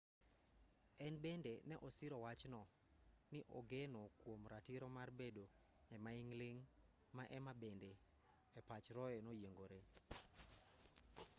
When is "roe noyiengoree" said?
8.95-9.85